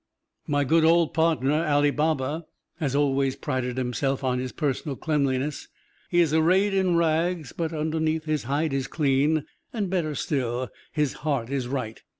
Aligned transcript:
My 0.47 0.63
good 0.63 0.83
old 0.83 1.13
partner, 1.13 1.63
Ali 1.63 1.91
Baba, 1.91 2.45
has 2.79 2.95
always 2.95 3.35
prided 3.35 3.77
himself 3.77 4.23
on 4.23 4.39
his 4.39 4.51
personal 4.51 4.95
cleanliness 4.95 5.67
He 6.09 6.21
is 6.21 6.33
arrayed 6.33 6.73
in 6.73 6.95
rags, 6.97 7.51
but 7.55 7.71
underneath, 7.71 8.23
his 8.25 8.45
hide 8.45 8.73
is 8.73 8.87
clean, 8.87 9.45
and 9.71 9.91
better 9.91 10.15
still, 10.15 10.69
his 10.91 11.13
heart 11.21 11.51
is 11.51 11.67
right. 11.67 12.01